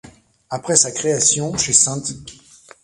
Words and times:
Après 0.49 0.77
sa 0.77 0.89
création 0.91 1.55
chez 1.57 1.73
St. 1.73 2.15